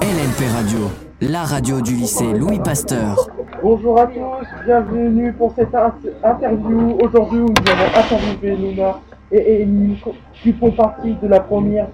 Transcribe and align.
LNP 0.00 0.44
Radio, 0.54 0.78
la 1.20 1.42
radio 1.44 1.80
du 1.80 1.94
lycée 1.94 2.32
Louis 2.32 2.58
Pasteur. 2.60 3.28
Bonjour 3.62 3.98
à 4.00 4.06
tous, 4.06 4.46
bienvenue 4.64 5.32
pour 5.32 5.52
cette 5.54 5.74
in- 5.74 5.92
interview. 6.22 6.96
Aujourd'hui, 7.02 7.40
nous 7.40 7.54
avons 7.72 7.98
interviewé 7.98 8.56
Luna 8.56 9.00
et 9.32 9.62
Amy 9.62 10.00
qui 10.42 10.52
font 10.52 10.70
partie 10.70 11.14
de 11.14 11.26
la 11.28 11.40
première 11.40 11.88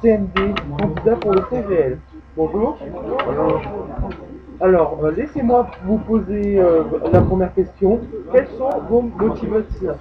CMD 0.00 0.54
candidat 0.78 1.16
pour 1.16 1.32
le 1.32 1.42
CVL. 1.50 1.98
Bonjour. 2.36 2.78
Alors, 4.60 4.98
euh, 5.02 5.10
laissez-moi 5.10 5.66
vous 5.84 5.98
poser 5.98 6.58
euh, 6.58 6.84
la 7.12 7.20
première 7.20 7.52
question. 7.52 8.00
Quelles 8.32 8.48
sont 8.56 8.70
vos 8.88 9.02
motivations? 9.02 9.96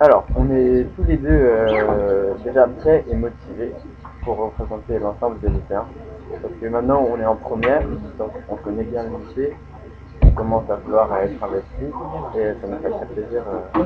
Alors, 0.00 0.24
on 0.36 0.48
est 0.54 0.86
tous 0.96 1.02
les 1.08 1.16
deux 1.16 1.28
euh, 1.30 2.34
déjà 2.44 2.66
prêts 2.78 3.04
et 3.10 3.14
motivés 3.14 3.72
pour 4.24 4.36
représenter 4.36 4.98
l'ensemble 5.00 5.40
des 5.40 5.48
lycéens. 5.48 5.84
Parce 6.42 6.54
que 6.60 6.66
maintenant, 6.66 7.04
on 7.08 7.18
est 7.20 7.26
en 7.26 7.36
première, 7.36 7.82
donc 8.18 8.32
on 8.48 8.56
connaît 8.56 8.84
bien 8.84 9.02
le 9.04 9.16
lycée, 9.18 9.56
on 10.22 10.30
commence 10.30 10.68
à 10.70 10.76
vouloir 10.76 11.16
être 11.18 11.42
investi 11.42 11.84
et 12.38 12.52
ça 12.60 12.66
nous 12.66 12.78
fait 12.78 12.90
très 12.90 13.06
plaisir 13.06 13.44
euh, 13.48 13.84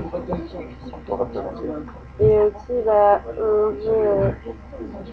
pour 1.06 1.18
représenter. 1.18 1.68
Et 2.20 2.38
aussi, 2.38 2.82
bah, 2.84 3.20
on 3.38 3.70
veut 3.70 3.76
euh, 3.86 4.30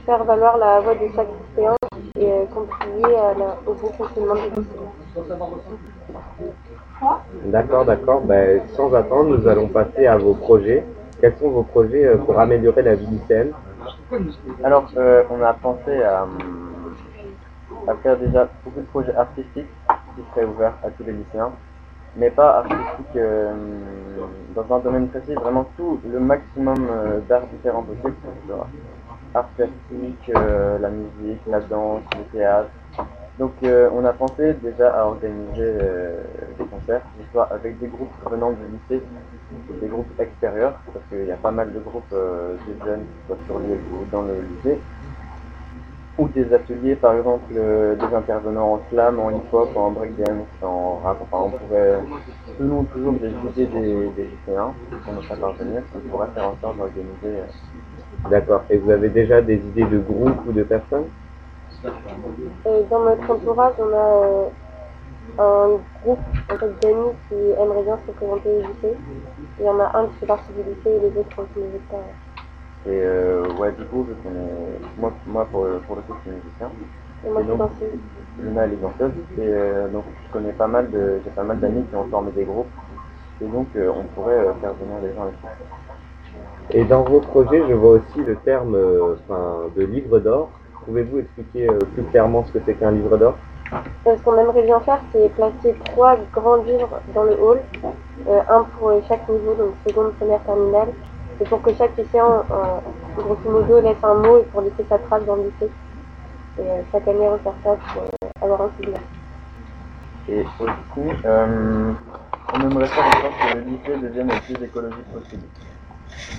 faire 0.06 0.24
valoir 0.24 0.58
la 0.58 0.80
voix 0.82 0.96
de 0.96 1.08
chaque 1.16 1.28
lycéen 1.56 1.74
et 2.20 2.32
euh, 2.32 2.46
contribuer 2.48 3.16
à 3.16 3.34
la- 3.34 3.58
au 3.66 3.74
bon 3.74 3.92
fonctionnement 3.92 4.36
du 4.36 4.50
lycée. 4.50 4.62
D'accord, 7.46 7.86
d'accord. 7.86 8.22
Ben, 8.22 8.62
sans 8.76 8.94
attendre, 8.94 9.38
nous 9.38 9.48
allons 9.48 9.68
passer 9.68 10.08
à 10.08 10.18
vos 10.18 10.34
projets. 10.34 10.86
Quels 11.22 11.36
sont 11.38 11.50
vos 11.50 11.64
projets 11.64 12.16
pour 12.26 12.40
améliorer 12.40 12.82
la 12.84 12.96
vie 12.96 13.08
lycéenne 13.08 13.54
Alors, 14.64 14.92
euh, 14.98 15.24
on 15.30 15.42
a 15.42 15.54
pensé 15.54 16.02
à, 16.04 16.26
faire 17.96 18.18
déjà 18.18 18.50
beaucoup 18.64 18.80
de 18.80 18.86
projets 18.86 19.16
artistiques 19.16 19.68
qui 20.16 20.22
seraient 20.34 20.46
ouverts 20.46 20.74
à 20.84 20.90
tous 20.90 21.04
les 21.04 21.14
lycéens, 21.14 21.52
mais 22.18 22.30
pas 22.30 22.58
artistiques 22.58 23.16
euh, 23.16 23.54
dans 24.56 24.76
un 24.76 24.80
domaine 24.80 25.08
précis, 25.08 25.34
vraiment 25.36 25.66
tout 25.78 26.00
le 26.10 26.20
maximum 26.20 26.88
euh, 26.90 27.20
d'arts 27.30 27.48
différents 27.48 27.84
possibles, 27.84 28.16
soit 28.48 28.68
art 29.34 29.48
plastique, 29.56 30.32
euh, 30.36 30.80
la 30.80 30.90
musique, 30.90 31.42
la 31.48 31.60
danse, 31.62 32.02
le 32.18 32.24
théâtre. 32.38 32.70
Donc 33.38 33.54
on 33.62 34.04
a 34.04 34.14
pensé 34.14 34.54
déjà 34.64 34.90
à 35.00 35.06
organiser 35.06 35.72
des 36.58 36.66
concerts, 36.66 37.04
soit 37.32 37.48
avec 37.52 37.78
des 37.78 37.86
groupes 37.86 38.10
venant 38.32 38.50
du 38.50 38.64
lycée, 38.66 39.04
des 39.80 39.88
groupes 39.88 40.10
extérieurs, 40.20 40.80
parce 40.92 41.06
qu'il 41.08 41.28
y 41.28 41.32
a 41.32 41.36
pas 41.36 41.52
mal 41.52 41.72
de 41.72 41.78
groupes 41.78 42.12
de 42.12 42.84
jeunes 42.84 43.02
qui 43.02 43.28
soient 43.28 43.38
sur 43.46 43.60
l'île 43.60 43.78
ou 43.94 44.06
dans 44.12 44.24
le 44.24 44.42
lycée, 44.42 44.80
ou 46.18 46.28
des 46.30 46.52
ateliers 46.54 46.96
par 46.96 47.14
exemple 47.16 47.54
euh, 47.56 47.96
des 47.96 48.16
intervenants 48.16 48.74
en 48.74 48.82
slam, 48.90 49.20
en 49.20 49.30
hip-hop, 49.30 49.70
en 49.76 49.92
breakdance, 49.92 50.48
en 50.62 51.00
rap, 51.04 51.18
enfin 51.22 51.46
on 51.46 51.50
pourrait, 51.52 52.00
selon 52.58 52.84
toujours 52.86 53.14
des 53.14 53.30
idées 53.30 53.68
des, 53.68 54.08
des 54.16 54.24
lycéens, 54.24 54.74
qu'on 55.06 55.14
nous 55.14 55.22
fait 55.22 55.36
parvenir, 55.36 55.82
on 55.96 56.10
pourrait 56.10 56.30
faire 56.34 56.50
en 56.50 56.56
sorte 56.62 56.78
d'organiser 56.78 57.14
euh, 57.26 57.46
D'accord. 58.30 58.64
Et 58.70 58.78
vous 58.78 58.90
avez 58.92 59.10
déjà 59.10 59.42
des 59.42 59.56
idées 59.56 59.86
de 59.86 60.00
groupe 60.00 60.46
ou 60.48 60.52
de 60.52 60.64
personnes? 60.64 61.06
Et 61.86 62.84
dans 62.90 63.04
notre 63.04 63.30
entourage, 63.30 63.74
on 63.80 63.94
a 63.94 64.26
euh, 64.26 64.50
un 65.38 65.80
groupe 66.04 66.20
en 66.50 66.58
fait, 66.58 66.80
d'amis 66.82 67.12
qui 67.30 67.36
aimeraient 67.36 67.84
bien 67.84 67.98
se 68.06 68.12
présenter 68.12 68.50
au 68.50 68.60
lycée. 68.60 68.98
Il 69.60 69.66
y 69.66 69.70
en 69.70 69.80
a 69.80 69.98
un 69.98 70.08
qui 70.08 70.14
fait 70.20 70.26
partie 70.26 70.52
du 70.54 70.64
lycée 70.64 70.90
et 70.90 71.00
les 71.00 71.20
autres 71.20 71.48
qui 71.54 71.60
ne 71.60 71.66
veulent 71.66 71.80
pas. 71.90 71.98
Et 72.88 73.02
euh, 73.04 73.44
ouais, 73.60 73.72
du 73.74 73.84
coup, 73.86 74.04
vu 74.04 74.14
qu'on 74.24 74.30
est... 74.30 74.80
moi, 74.98 75.12
moi 75.26 75.46
pour, 75.52 75.68
pour 75.86 75.96
le 75.98 76.02
coup, 76.04 76.14
je 76.24 76.30
suis 76.30 76.40
musicien. 76.40 76.72
Et 77.26 77.30
moi, 77.30 77.42
Et 77.42 77.44
je 77.44 77.50
donc, 77.50 77.58
pense 77.58 77.72
que 77.80 78.42
Luna, 78.42 78.64
elle 78.64 78.74
est 78.74 78.78
danseuse. 78.78 79.12
Et 79.38 79.42
euh, 79.42 79.88
donc, 79.90 80.06
je 80.26 80.32
connais 80.32 80.54
pas 80.54 80.68
mal 80.68 80.90
de, 80.90 81.20
j'ai 81.24 81.32
pas 81.32 81.44
mal 81.44 81.60
d'amis 81.60 81.84
qui 81.90 81.96
ont 81.96 82.06
formé 82.06 82.32
des 82.32 82.46
groupes. 82.46 82.72
Et 83.42 83.46
donc, 83.46 83.68
euh, 83.76 83.92
on 83.94 84.04
pourrait 84.16 84.40
euh, 84.40 84.54
faire 84.62 84.74
venir 84.74 85.02
des 85.02 85.14
gens 85.14 85.24
avec 85.24 85.36
ça. 85.44 85.50
Et 86.72 86.84
dans 86.86 87.04
vos 87.04 87.20
projets, 87.20 87.64
je 87.68 87.74
vois 87.74 87.92
aussi 87.92 88.20
le 88.24 88.36
terme 88.38 88.76
euh, 88.76 89.16
enfin, 89.16 89.70
de 89.76 89.84
livre 89.84 90.20
d'or. 90.20 90.52
Pouvez-vous 90.86 91.20
expliquer 91.20 91.70
euh, 91.70 91.80
plus 91.94 92.04
clairement 92.04 92.46
ce 92.46 92.54
que 92.54 92.60
c'est 92.66 92.76
qu'un 92.76 92.92
livre 92.92 93.18
d'or? 93.18 93.36
Ce 94.06 94.22
qu'on 94.24 94.38
aimerait 94.38 94.64
bien 94.64 94.80
faire, 94.80 95.02
c'est 95.12 95.30
placer 95.34 95.76
trois 95.86 96.16
grands 96.32 96.64
livres 96.64 97.02
dans 97.14 97.24
le 97.24 97.38
hall, 97.42 97.60
euh, 98.30 98.40
un 98.48 98.64
pour 98.64 98.92
chaque 99.08 99.28
niveau, 99.28 99.54
donc 99.56 99.74
seconde, 99.86 100.14
première, 100.14 100.42
terminale, 100.44 100.88
et 101.40 101.44
pour 101.46 101.62
que 101.62 101.72
chaque 101.74 101.96
lycéen, 101.98 102.44
euh, 102.52 102.80
grosso 103.16 103.50
modo, 103.50 103.80
laisse 103.80 104.04
un 104.04 104.16
mot 104.16 104.40
et 104.40 104.44
pour 104.44 104.62
laisser 104.62 104.86
sa 104.90 104.98
trace 104.98 105.24
dans 105.26 105.36
le 105.36 105.44
lycée. 105.44 105.72
Et 106.60 106.62
euh, 106.62 106.82
chaque 106.92 107.08
année, 107.08 107.28
refaire 107.28 107.54
ça 107.64 107.78
pour 107.94 108.04
euh, 108.04 108.28
avoir 108.42 108.62
un 108.62 108.72
souvenir. 108.78 109.00
Et 110.30 110.42
aussi, 110.42 110.68
on 112.54 112.62
aimerait 112.62 112.88
faire 112.88 113.06
en 113.06 113.22
sorte 113.22 113.34
que 113.52 113.58
le 113.58 113.64
lycée 113.64 113.98
devienne 114.02 114.28
le 114.28 114.42
plus 114.42 114.66
écologique 114.66 115.14
possible. 115.14 115.44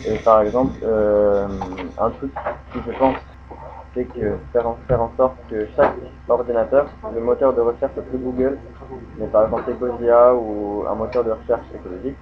Et 0.06 0.18
par 0.18 0.42
exemple, 0.42 0.84
un 0.84 2.10
truc 2.10 2.32
qui 2.72 2.78
je 2.86 2.98
pense, 2.98 3.16
c'est 3.94 4.04
que 4.04 4.36
faire 4.52 4.66
en, 4.66 4.78
faire 4.86 5.00
en 5.00 5.12
sorte 5.16 5.36
que 5.48 5.66
chaque 5.76 5.94
ordinateur, 6.28 6.86
le 7.14 7.20
moteur 7.20 7.54
de 7.54 7.60
recherche 7.60 7.92
soit 7.94 8.02
plus 8.02 8.18
Google, 8.18 8.58
mais 9.18 9.26
par 9.26 9.44
exemple 9.44 9.70
Ecosia 9.70 10.34
ou 10.34 10.84
un 10.90 10.94
moteur 10.94 11.24
de 11.24 11.30
recherche 11.30 11.66
écologique, 11.74 12.16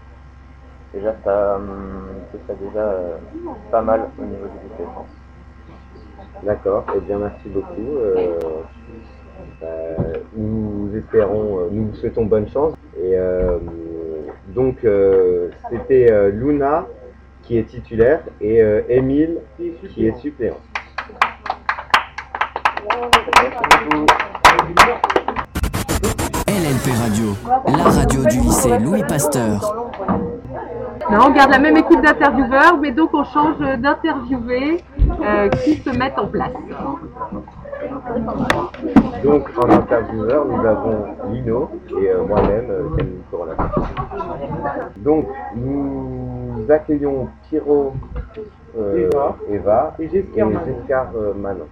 déjà 0.97 1.15
ça, 1.25 1.57
hum, 1.57 2.07
ce 2.33 2.39
serait 2.39 2.59
déjà 2.65 2.81
euh, 2.81 3.17
pas 3.71 3.83
mal 3.83 4.09
au 4.19 4.25
niveau 4.25 4.47
du 4.47 4.85
pense. 4.85 5.09
D'accord. 6.43 6.85
Eh 6.97 7.01
bien, 7.01 7.19
merci 7.19 7.49
beaucoup. 7.49 7.97
Euh, 7.99 8.39
euh, 9.63 9.95
nous 10.37 10.91
espérons, 10.97 11.59
euh, 11.59 11.69
nous 11.71 11.89
vous 11.89 11.95
souhaitons 11.95 12.27
bonne 12.27 12.49
chance. 12.49 12.75
Et 13.03 13.15
donc, 14.49 14.87
c'était 15.71 16.31
Luna 16.31 16.87
qui 17.43 17.59
est 17.59 17.65
titulaire 17.65 18.21
et 18.41 18.63
Émile 18.89 19.39
qui 19.91 20.07
est 20.07 20.17
suppléant. 20.17 20.57
LNP 26.49 26.91
Radio, 27.03 27.27
la 27.67 27.85
radio 27.85 28.25
du 28.25 28.41
lycée 28.41 28.79
Louis 28.79 29.03
Pasteur. 29.07 29.75
Non, 31.11 31.19
on 31.27 31.31
garde 31.31 31.51
la 31.53 31.59
même 31.59 31.77
équipe 31.77 32.03
d'intervieweurs, 32.03 32.79
mais 32.79 32.91
donc 32.91 33.11
on 33.15 33.25
change 33.25 33.59
d'interviewés 33.59 34.83
euh, 35.23 35.49
qui 35.49 35.75
se 35.77 35.91
mettent 35.97 36.19
en 36.19 36.27
place. 36.27 36.53
Donc, 39.23 39.49
en 39.57 39.71
intervieweur, 39.71 40.45
nous 40.47 40.67
avons 40.67 41.07
Lino 41.31 41.71
et 42.01 42.11
euh, 42.11 42.25
moi-même, 42.25 42.71
euh, 42.71 42.97
Camille 42.97 43.23
Corona. 43.31 43.53
Donc, 44.97 45.29
nous 45.55 46.65
accueillons 46.69 47.29
Pierrot, 47.49 47.95
euh, 48.77 49.09
Eva. 49.09 49.37
Eva 49.49 49.95
Et 49.99 50.09
Jescar 50.09 51.09
Manon. 51.37 51.69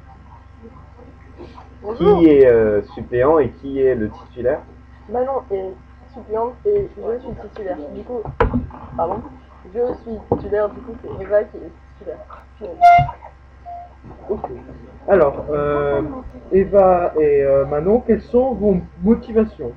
Euh. 1.84 1.94
Qui 1.96 2.28
est 2.28 2.46
euh, 2.46 2.82
suppléant 2.94 3.38
et 3.38 3.50
qui 3.50 3.80
est 3.80 3.94
le 3.94 4.10
titulaire? 4.10 4.60
Manon 5.08 5.42
est 5.50 5.72
suppléante 6.14 6.54
et 6.64 6.88
je 6.96 7.18
suis 7.20 7.48
titulaire. 7.48 7.76
Du 7.94 8.02
coup, 8.02 8.22
pardon, 8.96 9.16
je 9.74 9.80
suis 10.02 10.18
titulaire, 10.32 10.68
du 10.70 10.80
coup 10.80 10.92
c'est 11.02 11.22
Eva 11.22 11.44
qui 11.44 11.56
est 11.58 11.70
titulaire. 11.98 12.18
Alors, 15.08 15.44
euh, 15.50 16.02
Eva 16.52 17.12
et 17.18 17.42
euh, 17.42 17.64
Manon, 17.66 18.00
quelles 18.06 18.22
sont 18.22 18.52
vos 18.54 18.76
motivations? 19.02 19.72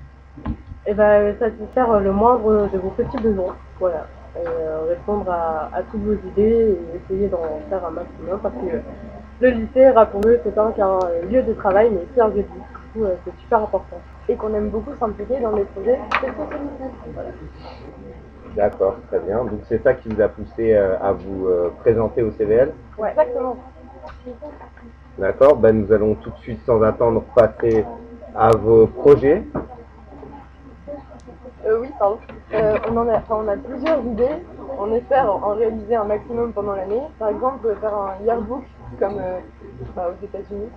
Et 0.86 0.94
ben 0.94 1.36
satisfaire 1.38 2.00
le 2.00 2.12
moindre 2.12 2.70
de 2.72 2.78
vos 2.78 2.90
petits 2.90 3.18
besoins, 3.18 3.56
voilà. 3.80 4.06
Et 4.36 4.48
euh, 4.48 4.86
répondre 4.90 5.30
à, 5.30 5.70
à 5.74 5.82
toutes 5.84 6.04
vos 6.04 6.14
idées 6.14 6.78
et 6.78 6.98
essayer 6.98 7.28
d'en 7.28 7.60
faire 7.70 7.86
un 7.86 7.92
maximum 7.92 8.40
parce 8.42 8.54
que 8.56 8.80
le 9.42 9.50
lycée, 9.50 9.90
rappelons-le, 9.90 10.40
c'est 10.44 10.56
pas 10.56 10.72
qu'un 10.72 11.00
lieu 11.30 11.42
de 11.42 11.54
travail 11.54 11.90
mais 11.92 12.02
aussi 12.02 12.22
un 12.22 12.28
lieu 12.28 12.44
de 12.44 12.48
vie. 12.48 12.66
Coup, 12.98 13.06
euh, 13.06 13.16
c'est 13.24 13.36
super 13.38 13.60
important. 13.60 14.02
Et 14.28 14.36
qu'on 14.36 14.54
aime 14.56 14.70
beaucoup 14.70 14.96
s'impliquer 14.96 15.40
dans 15.40 15.56
les 15.56 15.66
projets. 15.66 16.00
D'accord, 18.56 18.96
très 19.08 19.20
bien. 19.20 19.44
Donc, 19.46 19.62
c'est 19.68 19.84
ça 19.84 19.94
qui 19.94 20.10
vous 20.10 20.20
a 20.22 20.28
poussé 20.30 20.74
euh, 20.74 20.98
à 21.00 21.12
vous 21.12 21.48
euh, 21.48 21.70
présenter 21.80 22.24
au 22.24 22.32
CVL 22.32 22.74
Ouais, 22.98 23.10
exactement. 23.12 23.58
D'accord, 25.18 25.58
ben, 25.58 25.82
nous 25.84 25.92
allons 25.94 26.16
tout 26.16 26.32
de 26.32 26.38
suite, 26.38 26.60
sans 26.66 26.82
attendre, 26.82 27.24
passer 27.36 27.86
à 28.36 28.50
vos 28.56 28.88
projets. 28.88 29.44
Euh, 31.66 31.80
oui, 31.82 31.90
pardon. 32.00 32.20
Euh, 32.54 32.78
on, 32.90 32.98
en 32.98 33.08
a, 33.10 33.18
enfin, 33.18 33.44
on 33.44 33.48
a 33.48 33.58
plusieurs 33.58 34.04
idées. 34.06 34.44
On 34.80 34.92
espère 34.94 35.32
en, 35.32 35.52
en 35.52 35.56
réaliser 35.56 35.96
un 35.96 36.06
maximum 36.06 36.52
pendant 36.54 36.74
l'année. 36.74 37.02
Par 37.20 37.30
exemple, 37.30 37.76
faire 37.80 37.94
un 37.94 38.24
yearbook 38.24 38.64
comme 39.00 39.20
euh, 39.20 39.40
bah, 39.96 40.10
aux 40.12 40.26
États-Unis. 40.26 40.70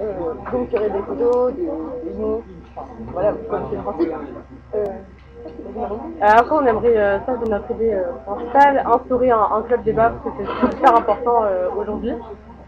Euh, 0.00 0.34
donc, 0.52 0.68
il 0.70 0.74
y 0.74 0.78
aurait 0.78 0.90
des 0.90 1.02
photos, 1.02 1.54
des, 1.54 1.62
des 1.64 2.42
voilà, 3.12 3.32
vous 3.32 3.44
connaissez 3.48 3.76
le 3.76 3.82
principe. 3.82 4.12
Euh, 4.74 4.84
euh, 5.46 6.10
après, 6.20 6.54
on 6.54 6.66
aimerait, 6.66 6.96
euh, 6.96 7.18
ça 7.20 7.34
c'est 7.42 7.48
notre 7.48 7.70
idée 7.72 7.94
euh, 7.94 8.12
principale, 8.26 8.84
instaurer 8.86 9.30
un, 9.30 9.62
club 9.66 9.82
débat 9.82 10.10
parce 10.10 10.36
que 10.36 10.42
c'est 10.44 10.70
super 10.76 10.96
important 10.96 11.44
euh, 11.44 11.68
aujourd'hui. 11.76 12.12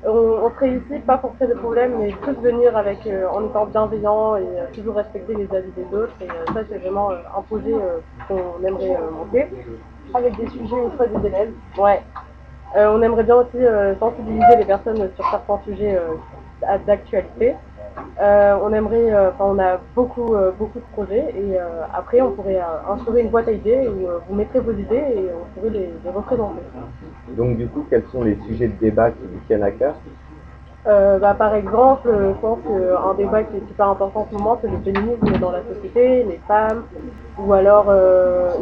On, 0.04 0.10
on 0.10 0.50
serait 0.50 0.70
ici 0.70 0.98
pas 1.06 1.18
pour 1.18 1.34
créer 1.36 1.48
des 1.48 1.54
problèmes, 1.54 1.96
mais 1.98 2.10
plus 2.12 2.32
venir 2.34 2.76
avec, 2.76 3.06
euh, 3.06 3.28
en 3.28 3.44
étant 3.46 3.66
bienveillant 3.66 4.36
et 4.36 4.42
euh, 4.42 4.66
toujours 4.74 4.96
respecter 4.96 5.34
les 5.34 5.54
avis 5.54 5.70
des 5.72 5.96
autres. 5.96 6.14
Et 6.20 6.28
euh, 6.28 6.52
ça, 6.52 6.60
c'est 6.68 6.78
vraiment 6.78 7.12
euh, 7.12 7.18
un 7.36 7.42
projet 7.42 7.74
euh, 7.74 8.00
qu'on 8.26 8.66
aimerait 8.66 8.96
euh, 8.96 9.10
monter, 9.10 9.48
avec 10.14 10.36
des 10.36 10.48
sujets 10.48 10.80
au 10.80 10.90
choix 10.96 11.06
des 11.06 11.26
élèves. 11.26 11.52
Ouais. 11.78 12.02
Euh, 12.76 12.88
on 12.96 13.02
aimerait 13.02 13.24
bien 13.24 13.36
aussi 13.36 13.58
euh, 13.58 13.94
sensibiliser 13.98 14.56
les 14.56 14.64
personnes 14.64 15.10
sur 15.14 15.30
certains 15.30 15.60
sujets 15.66 15.94
euh, 15.94 16.14
d'actualité. 16.86 17.54
Euh, 18.20 18.56
on 18.62 18.72
aimerait, 18.72 19.12
euh, 19.12 19.30
on 19.38 19.58
a 19.58 19.78
beaucoup, 19.94 20.34
euh, 20.34 20.50
beaucoup 20.58 20.78
de 20.78 20.84
projets 20.92 21.34
et 21.36 21.58
après, 21.94 22.20
on 22.20 22.30
pourrait 22.32 22.60
instaurer 22.88 23.22
une 23.22 23.28
boîte 23.28 23.48
à 23.48 23.52
idées 23.52 23.86
où 23.88 24.08
vous 24.28 24.34
mettrez 24.34 24.60
vos 24.60 24.72
idées 24.72 24.94
et 24.94 25.30
on 25.30 25.60
pourrait 25.60 25.72
les, 25.72 25.90
les 26.02 26.10
représenter. 26.10 26.62
Donc 27.36 27.56
du 27.56 27.66
coup, 27.68 27.84
quels 27.90 28.04
sont 28.12 28.22
les 28.22 28.38
sujets 28.46 28.68
de 28.68 28.78
débat 28.80 29.10
qui 29.10 29.22
vous 29.22 29.40
tiennent 29.46 29.62
à 29.62 29.70
cœur? 29.70 29.94
Bah, 30.84 31.34
par 31.38 31.54
exemple, 31.54 32.08
je 32.10 32.40
pense 32.40 32.58
qu'un 32.60 33.14
débat 33.14 33.44
qui 33.44 33.58
est 33.58 33.68
super 33.68 33.90
important 33.90 34.20
en 34.20 34.26
ce 34.30 34.36
moment, 34.36 34.58
c'est 34.60 34.70
le 34.70 34.78
féminisme 34.78 35.38
dans 35.38 35.52
la 35.52 35.62
société, 35.62 36.24
les 36.24 36.40
femmes, 36.48 36.84
ou 37.38 37.52
alors, 37.52 37.86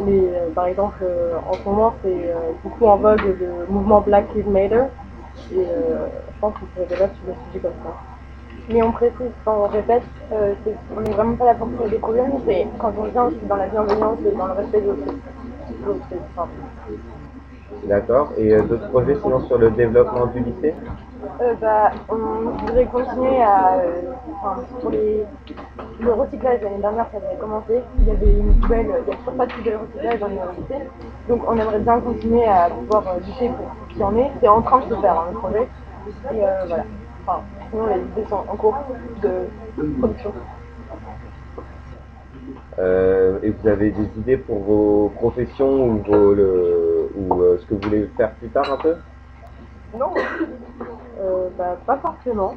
les, 0.05 0.29
par 0.53 0.67
exemple, 0.67 1.03
en 1.49 1.53
ce 1.53 1.65
moment, 1.67 1.93
c'est 2.03 2.33
beaucoup 2.63 2.85
en 2.85 2.97
vogue 2.97 3.21
le 3.39 3.73
mouvement 3.73 4.01
Black 4.01 4.25
Lives 4.35 4.49
Matter, 4.49 4.83
et 5.51 5.57
euh, 5.59 6.07
je 6.33 6.39
pense 6.39 6.53
qu'on 6.57 6.65
pourrait 6.67 6.87
débattre 6.87 7.15
sur 7.15 7.25
des 7.27 7.33
sujets 7.47 7.59
comme 7.59 7.73
ça. 7.83 7.97
Mais 8.69 8.83
on 8.83 8.91
précise, 8.91 9.31
quand 9.43 9.65
on 9.65 9.67
répète, 9.67 10.03
euh, 10.31 10.53
on 10.95 11.01
n'est 11.01 11.13
vraiment 11.13 11.35
pas 11.35 11.45
là 11.45 11.55
pour 11.55 11.71
créer 11.73 11.89
des 11.89 11.97
problèmes, 11.97 12.33
c'est 12.45 12.67
quand 12.77 12.93
on 12.97 13.03
vient, 13.05 13.29
c'est 13.39 13.47
dans 13.47 13.55
la 13.55 13.67
bienveillance 13.67 14.19
et 14.25 14.31
dans 14.35 14.47
le 14.47 14.53
respect 14.53 14.81
de 14.81 14.87
l'autre. 14.87 16.05
D'accord. 17.83 18.33
Et 18.37 18.53
euh, 18.53 18.63
d'autres 18.63 18.89
projets 18.89 19.15
sinon 19.15 19.41
sur 19.41 19.57
le 19.57 19.71
développement 19.71 20.27
du 20.27 20.39
lycée? 20.41 20.75
Euh, 21.41 21.53
bah, 21.61 21.91
on 22.09 22.15
voudrait 22.65 22.85
continuer 22.85 23.41
à, 23.41 23.75
euh, 23.75 24.01
enfin, 24.41 24.63
pour 24.79 24.89
les, 24.89 25.23
le 25.99 26.13
recyclage 26.13 26.61
l'année 26.61 26.79
dernière, 26.79 27.07
ça 27.11 27.17
avait 27.17 27.37
commencé. 27.37 27.81
Il 27.99 28.07
y 28.07 28.11
avait 28.11 28.33
une 28.33 28.59
poubelle, 28.59 28.87
il 28.87 29.05
n'y 29.05 29.13
a 29.13 29.17
toujours 29.17 29.33
pas 29.33 29.45
de 29.45 29.53
poubelle 29.53 29.77
recyclage 29.77 30.19
dans 30.19 30.27
lycée. 30.27 30.87
Donc 31.29 31.41
on 31.47 31.57
aimerait 31.57 31.79
bien 31.79 31.99
continuer 31.99 32.45
à 32.45 32.69
pouvoir 32.69 33.07
euh, 33.07 33.19
lutter 33.19 33.49
pour 33.49 33.67
ce 33.87 33.93
qu'il 33.93 34.01
y 34.01 34.03
en 34.03 34.15
est. 34.17 34.31
C'est 34.41 34.47
en 34.47 34.61
train 34.61 34.79
de 34.79 34.95
se 34.95 34.99
faire, 34.99 35.19
hein, 35.19 35.25
le 35.31 35.37
projet. 35.37 35.67
Et 36.33 36.43
euh, 36.43 36.65
voilà. 36.67 36.83
Enfin, 37.27 37.41
sinon 37.69 37.85
les 37.87 38.01
idées 38.01 38.29
sont 38.29 38.43
en 38.47 38.55
cours 38.55 38.77
de 39.21 39.47
production. 39.99 40.33
Euh, 42.79 43.37
Et 43.43 43.51
vous 43.51 43.67
avez 43.67 43.91
des 43.91 44.09
idées 44.17 44.37
pour 44.37 44.59
vos 44.59 45.09
professions 45.15 45.85
ou, 45.85 46.03
vos, 46.03 46.33
le, 46.33 47.09
ou 47.15 47.41
euh, 47.41 47.57
ce 47.59 47.65
que 47.67 47.75
vous 47.75 47.81
voulez 47.81 48.09
faire 48.17 48.31
plus 48.35 48.49
tard 48.49 48.73
un 48.73 48.77
peu? 48.77 48.95
Non 49.97 50.13
euh, 51.19 51.49
bah, 51.57 51.77
Pas 51.85 51.97
forcément. 51.99 52.55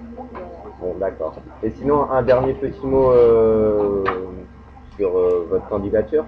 Bon, 0.80 0.94
d'accord. 0.98 1.36
Et 1.62 1.70
sinon, 1.70 2.10
un 2.10 2.22
dernier 2.22 2.54
petit 2.54 2.86
mot 2.86 3.10
euh, 3.10 4.04
sur 4.96 5.16
euh, 5.18 5.46
votre 5.48 5.68
candidature? 5.68 6.26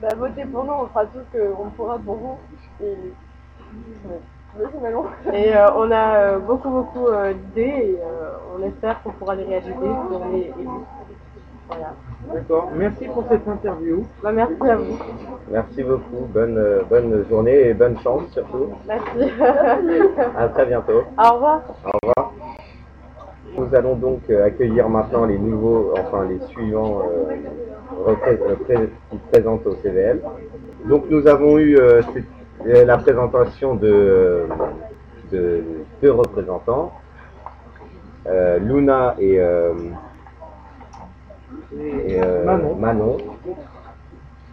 Bah, 0.00 0.14
votez 0.16 0.44
pour 0.46 0.64
nous, 0.64 0.72
on 0.72 0.86
fera 0.88 1.06
tout 1.06 1.18
ce 1.32 1.38
qu'on 1.54 1.70
pourra 1.70 1.98
pour 1.98 2.16
vous. 2.16 2.38
Et, 2.80 3.14
euh, 5.56 5.66
on 5.76 5.90
a 5.90 6.16
euh, 6.16 6.38
beaucoup, 6.38 6.70
beaucoup 6.70 7.08
euh, 7.08 7.32
d'idées 7.32 7.60
et 7.62 8.00
euh, 8.00 8.30
on 8.56 8.62
espère 8.62 9.02
qu'on 9.02 9.12
pourra 9.12 9.34
les 9.34 9.44
réaliser 9.44 9.72
si 9.72 9.76
on 9.80 10.34
est 10.34 10.52
élu. 10.58 10.68
Voilà. 11.68 11.94
D'accord. 12.32 12.70
Merci 12.76 13.06
pour 13.06 13.24
cette 13.28 13.46
interview. 13.46 14.04
Bah, 14.22 14.32
merci 14.32 14.68
à 14.68 14.76
vous. 14.76 14.98
Merci 15.50 15.82
beaucoup. 15.82 16.26
Bonne, 16.32 16.58
euh, 16.58 16.82
bonne 16.88 17.24
journée 17.28 17.68
et 17.68 17.74
bonne 17.74 17.98
chance 18.00 18.22
surtout. 18.32 18.70
Merci. 18.86 19.30
À 20.36 20.48
très 20.48 20.66
bientôt. 20.66 21.02
Au 21.18 21.34
revoir. 21.34 21.62
Au 21.84 21.90
revoir. 22.02 22.32
Nous 23.56 23.74
allons 23.74 23.94
donc 23.94 24.20
euh, 24.30 24.44
accueillir 24.44 24.88
maintenant 24.88 25.26
les 25.26 25.38
nouveaux, 25.38 25.94
enfin 25.98 26.26
les 26.28 26.40
suivants 26.48 27.02
euh, 27.02 27.34
euh, 28.08 28.54
qui 28.66 29.16
se 29.16 29.30
présentent 29.30 29.66
au 29.66 29.76
CVL. 29.76 30.20
Donc 30.86 31.04
nous 31.08 31.26
avons 31.28 31.58
eu 31.58 31.78
euh, 31.78 32.02
la 32.64 32.98
présentation 32.98 33.74
de, 33.74 34.46
de 35.30 35.62
deux 36.02 36.10
représentants, 36.10 36.92
euh, 38.26 38.58
Luna 38.58 39.14
et, 39.18 39.38
euh, 39.38 39.72
et, 41.80 42.20
euh, 42.22 42.44
Manon. 42.78 43.16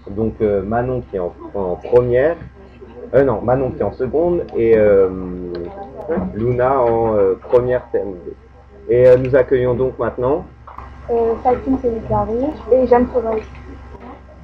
Donc 0.09 0.33
euh, 0.41 0.62
Manon 0.63 1.01
qui 1.09 1.15
est 1.18 1.19
en, 1.19 1.33
en 1.53 1.75
première, 1.75 2.35
euh, 3.13 3.23
non 3.23 3.41
Manon 3.41 3.71
qui 3.71 3.81
est 3.81 3.85
en 3.85 3.91
seconde 3.94 4.44
et 4.56 4.75
euh, 4.77 5.09
Luna 6.33 6.81
en 6.81 7.15
euh, 7.15 7.35
première 7.50 7.83
terminée. 7.91 8.18
Et 8.89 9.07
euh, 9.07 9.18
nous 9.18 9.35
accueillons 9.35 9.75
donc 9.75 9.97
maintenant, 10.00 10.45
Euh, 11.09 11.35
Fatine 11.44 11.77
Sélicari 11.81 12.45
et 12.71 12.88
Jeanne 12.88 13.07
Sauvage. 13.13 13.44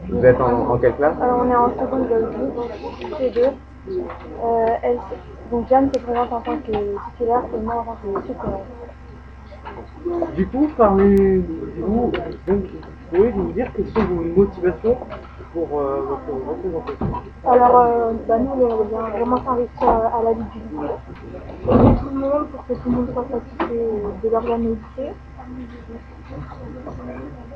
vous 0.09 0.25
êtes 0.25 0.39
en, 0.41 0.71
en 0.71 0.77
quelle 0.77 0.95
classe? 0.95 1.15
Euh, 1.21 1.41
on 1.41 1.51
est 1.51 1.56
en 1.56 1.69
seconde 1.79 2.07
de 2.09 2.18
tous 3.09 3.19
les 3.19 3.29
deux. 3.31 3.51
Euh, 3.89 4.65
elle, 4.83 5.00
donc 5.51 5.68
Jeanne 5.69 5.89
se 5.94 6.00
présente 6.00 6.31
en 6.33 6.41
tant 6.41 6.57
que 6.57 6.71
titulaire 7.12 7.44
et 7.56 7.59
moi 7.63 7.75
en 7.81 7.83
tant 7.85 8.19
que 8.19 8.27
suppléante. 8.27 8.65
Du 10.35 10.45
coup, 10.47 10.68
parlez-vous, 10.77 12.12
donc, 12.12 12.16
nous 13.38 13.51
dire 13.51 13.72
quelles 13.75 13.88
sont 13.88 14.04
vos 14.06 14.24
motivations 14.24 14.98
pour 15.54 15.80
euh, 15.80 16.01
votre 16.07 16.50
représentation 16.50 17.07
Alors, 17.45 17.80
euh, 17.80 18.13
bah, 18.28 18.38
nous, 18.39 18.51
on 18.51 18.84
bien 18.86 19.01
vraiment 19.01 19.44
s'investir 19.44 19.89
euh, 19.89 20.19
à 20.19 20.24
la 20.24 20.34
vie 20.34 20.44
du 20.54 20.60
lycée. 20.60 20.94
Aider 21.72 22.00
tout 22.00 22.10
le 22.10 22.19
monde 22.19 22.48
pour 22.51 22.66
que 22.66 22.74
tout 22.74 22.89
le 22.89 22.92
monde 22.92 23.10
soit 23.13 23.25
satisfait 23.31 23.89
de 24.24 24.30
leur 24.30 24.57
lycée. 24.57 25.13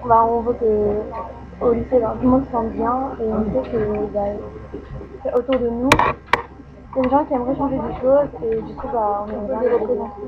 Bah, 0.07 0.25
on 0.27 0.41
veut 0.41 0.53
que 0.53 1.65
au 1.65 1.73
lycée, 1.73 1.99
bah, 1.99 2.15
tout 2.19 2.23
le 2.23 2.29
monde 2.29 2.45
se 2.45 2.51
sente 2.51 2.71
bien 2.71 3.11
et 3.19 3.25
on 3.25 3.63
sait 3.63 3.69
que 3.69 4.13
bah, 4.13 5.37
autour 5.37 5.59
de 5.59 5.69
nous, 5.69 5.89
il 5.93 6.97
y 6.97 6.99
a 6.99 7.03
des 7.03 7.09
gens 7.09 7.25
qui 7.25 7.33
aimeraient 7.33 7.55
changer 7.55 7.75
des 7.75 8.01
choses 8.01 8.29
et 8.43 8.61
du 8.61 8.73
coup, 8.75 8.87
bah, 8.91 9.25
on 9.25 9.31
aimerait 9.31 9.47
bien 9.47 9.61
les 9.61 9.75
représenter. 9.75 10.21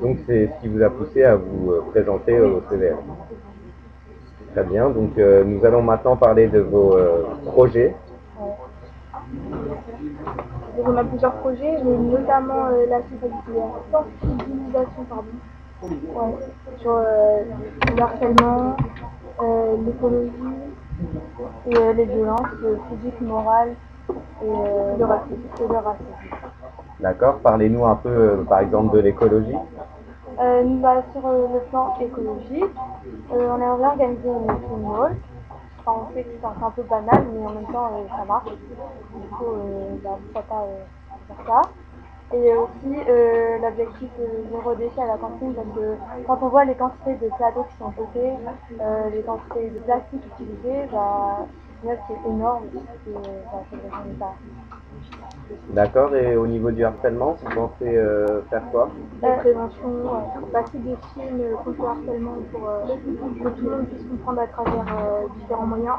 Donc 0.00 0.18
c'est 0.26 0.46
ce 0.46 0.60
qui 0.60 0.68
vous 0.68 0.82
a 0.82 0.90
poussé 0.90 1.24
à 1.24 1.36
vous 1.36 1.72
euh, 1.72 1.84
présenter 1.90 2.40
au 2.40 2.62
CVR. 2.70 2.98
Très 4.56 4.64
bien, 4.64 4.88
donc 4.88 5.18
euh, 5.18 5.44
nous 5.44 5.62
allons 5.66 5.82
maintenant 5.82 6.16
parler 6.16 6.48
de 6.48 6.60
vos 6.60 6.96
euh, 6.96 7.24
projets. 7.44 7.94
Donc, 10.74 10.88
on 10.88 10.96
a 10.96 11.04
plusieurs 11.04 11.34
projets, 11.34 11.76
mais 11.84 11.98
notamment 11.98 12.68
euh, 12.68 12.86
la 12.88 13.02
sensibilisation 13.02 15.04
pardon. 15.10 15.28
Ouais, 15.82 16.38
sur 16.78 16.96
le 16.96 18.02
harcèlement, 18.02 18.78
l'écologie 19.84 20.32
et 21.66 21.92
les 21.92 22.06
violences 22.06 22.48
physiques, 22.88 23.20
morales 23.20 23.74
et 24.42 24.98
le 24.98 25.04
racisme. 25.04 25.42
Et 25.62 25.68
le 25.68 25.76
racisme. 25.76 26.06
D'accord 27.00 27.40
Parlez-nous 27.40 27.84
un 27.84 27.96
peu 27.96 28.42
par 28.48 28.60
exemple 28.60 28.96
de 28.96 29.02
l'écologie. 29.02 29.54
Euh, 30.38 31.02
sur 31.12 31.26
euh, 31.26 31.46
le 31.54 31.60
plan 31.70 31.96
écologique, 31.98 32.64
euh, 33.32 33.48
on 33.50 33.56
aimerait 33.56 33.78
bien 33.78 33.88
organiser 33.88 34.28
une, 34.28 34.78
une 34.78 34.84
walk. 34.84 35.16
Enfin, 35.80 36.06
on 36.10 36.14
sait 36.14 36.24
que 36.24 36.30
c'est 36.38 36.64
un, 36.64 36.70
peu 36.70 36.82
banal, 36.82 37.24
mais 37.32 37.46
en 37.46 37.52
même 37.52 37.72
temps, 37.72 37.86
euh, 37.86 38.08
ça 38.08 38.24
marche. 38.26 38.50
Du 38.50 39.28
coup, 39.28 39.44
bah, 40.04 40.18
pourquoi 40.32 40.42
pas 40.42 40.66
faire 41.28 41.46
ça. 41.46 41.62
Et 42.34 42.54
aussi 42.54 42.96
l'objectif 43.62 44.10
de 44.18 44.50
zéro 44.50 44.74
déchet 44.74 45.00
à 45.00 45.06
la 45.06 45.16
cantine, 45.16 45.54
parce 45.54 45.68
que 45.68 45.96
quand 46.26 46.38
on 46.42 46.48
voit 46.48 46.64
les 46.64 46.74
quantités 46.74 47.14
de 47.14 47.30
plateaux 47.36 47.64
qui 47.70 47.76
sont 47.78 47.92
jetés, 47.92 48.32
les 49.12 49.22
quantités 49.22 49.70
de 49.70 49.78
plastique 49.78 50.26
utilisées, 50.26 50.88
bah, 50.92 51.46
c'est 52.08 52.28
énorme. 52.30 52.64
Et 52.74 53.10
euh, 53.16 53.20
bah. 54.18 54.34
D'accord 55.70 56.14
Et 56.16 56.36
au 56.36 56.46
niveau 56.46 56.70
du 56.70 56.84
harcèlement, 56.84 57.36
vous 57.42 57.54
pensez 57.54 57.96
euh, 57.96 58.42
faire 58.50 58.62
quoi? 58.70 58.88
La 59.22 59.32
prévention, 59.36 59.88
euh, 59.88 60.40
passer 60.52 60.78
des 60.78 60.96
films 61.14 61.40
euh, 61.40 61.54
contre 61.64 61.82
le 61.82 61.88
harcèlement 61.88 62.34
pour 62.52 62.68
euh, 62.68 62.82
que 62.86 63.48
tout 63.48 63.64
le 63.64 63.70
monde 63.76 63.86
puisse 63.88 64.08
comprendre 64.10 64.40
à 64.40 64.46
travers 64.46 64.84
différents 65.40 65.66
moyens. 65.66 65.96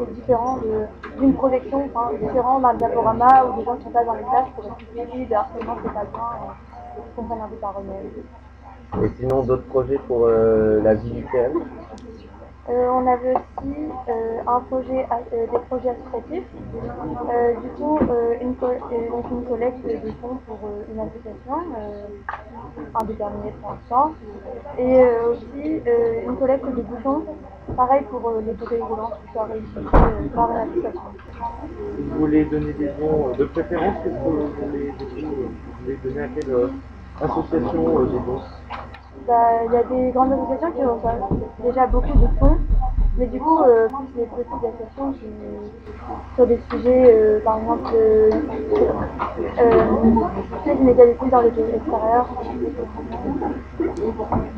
Et 0.00 0.06
différents 0.14 0.56
de- 0.58 1.20
d'une 1.20 1.34
projection, 1.34 1.88
enfin, 1.92 2.10
différents 2.20 2.60
d'un 2.60 2.74
diaporama 2.74 3.44
ou 3.46 3.58
des 3.58 3.64
gens 3.64 3.76
qui 3.76 3.84
sont 3.84 3.90
pas 3.90 4.04
dans 4.04 4.14
les 4.14 4.22
classes 4.24 4.48
pour 4.54 4.66
expliquer 4.66 5.26
le 5.28 5.36
harcèlement 5.36 5.76
c'est 5.82 5.92
pas 5.92 6.04
bien 6.04 6.20
et 6.96 7.00
qu'ils 7.02 7.12
comprennent 7.16 7.42
un 7.44 7.48
peu 7.48 7.56
par 7.56 7.74
eux-mêmes. 7.80 9.04
Et 9.04 9.08
sinon 9.18 9.42
d'autres 9.42 9.66
projets 9.66 9.98
pour 10.06 10.26
la 10.28 10.94
vie 10.94 11.10
du 11.10 11.26
Euh, 11.34 11.48
on 12.68 13.06
avait 13.06 13.34
aussi 13.34 13.74
euh, 14.08 14.42
euh, 15.32 15.46
des 15.46 15.58
projets 15.68 15.90
associatifs. 15.90 16.48
Euh, 17.30 17.54
du 17.60 17.68
coup, 17.70 17.98
euh, 17.98 18.34
une, 18.40 18.54
euh, 18.62 19.10
donc 19.10 19.30
une 19.30 19.44
collecte 19.44 19.84
de 19.86 20.12
fonds 20.20 20.36
pour 20.46 20.58
euh, 20.64 20.84
une 20.92 21.00
association, 21.00 21.54
euh, 21.78 22.08
indéterminée 22.94 23.54
pour 23.60 23.72
l'instant. 23.72 24.12
Et 24.78 25.00
euh, 25.00 25.32
aussi 25.32 25.82
euh, 25.86 26.22
une 26.26 26.36
collecte 26.36 26.66
de 26.66 26.82
bouchons, 26.82 27.24
pareil 27.76 28.04
pour 28.10 28.28
euh, 28.28 28.40
les 28.42 28.54
fauteuils 28.54 28.82
roulants 28.82 29.12
qui 29.22 29.32
soient 29.32 29.44
réussis 29.44 29.68
euh, 29.76 30.28
par 30.34 30.50
une 30.50 30.56
association. 30.56 31.00
Vous 31.98 32.18
voulez 32.18 32.44
donner 32.46 32.72
des 32.74 32.88
euh, 32.88 33.34
de 33.34 33.44
préférence 33.46 33.94
Qu'est-ce 34.04 34.14
que 34.14 34.20
vous 34.20 34.48
voulez, 34.70 34.94
euh, 35.88 35.96
donner 36.04 36.20
à 36.22 36.28
quelle, 36.28 36.50
euh, 36.50 36.68
associations 37.20 37.98
euh, 38.00 38.06
de 38.06 38.18
gosses 38.18 38.50
Bah, 38.68 38.87
Il 39.30 39.72
y 39.74 39.76
a 39.76 39.82
des 39.82 40.10
grandes 40.12 40.32
associations 40.32 40.72
qui 40.72 40.84
ont 40.86 40.98
pas- 41.00 41.18
déjà 41.62 41.86
beaucoup 41.86 42.16
de 42.18 42.26
fonds, 42.38 42.56
mais 43.18 43.26
du 43.26 43.38
coup, 43.38 43.60
euh, 43.62 43.88
plus 43.88 44.20
les 44.20 44.26
petites 44.26 44.64
associations 44.64 45.12
qui, 45.12 45.26
sur 46.34 46.46
des 46.46 46.58
sujets, 46.70 47.12
euh, 47.12 47.40
par 47.44 47.58
exemple, 47.58 47.90
euh, 47.94 48.32
euh, 49.60 49.84
l'inégalité 50.64 51.26
dans 51.30 51.42
les 51.42 51.50
pays 51.50 51.74
extérieurs. 51.74 52.26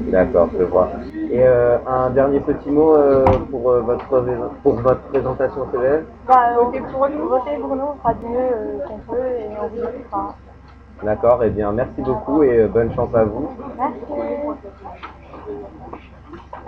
D'accord, 0.03 0.51
je 0.57 0.63
vois. 0.65 0.89
Et 1.33 1.45
euh, 1.45 1.79
un 1.87 2.11
dernier 2.11 2.39
petit 2.39 2.71
mot 2.71 2.95
euh, 2.95 3.25
pour, 3.51 3.63
votre, 3.63 4.25
pour 4.63 4.75
votre 4.75 5.03
présentation 5.09 5.67
CVL 5.73 6.07
Bah, 6.29 6.55
votez 6.55 6.81
pour 6.81 7.09
nous, 7.09 7.29
votez 7.29 7.57
pour 7.61 7.75
nous, 7.75 7.83
on 7.83 7.97
fera 7.97 8.15
du 8.15 8.27
mieux 8.27 8.81
qu'on 8.87 8.99
peut 8.99 9.27
et 9.27 9.49
on 9.61 9.67
vous 9.67 9.83
écoutera. 9.99 10.37
D'accord, 11.03 11.43
eh 11.43 11.51
bien 11.51 11.73
merci 11.73 12.03
beaucoup 12.03 12.43
et 12.43 12.59
euh, 12.59 12.69
bonne 12.69 12.93
chance 12.95 13.15
à 13.15 13.25
vous. 13.25 13.49
Merci. 13.79 13.95